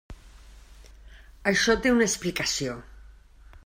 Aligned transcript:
Això 1.53 1.77
té 1.85 1.95
una 1.99 2.09
explicació. 2.11 2.83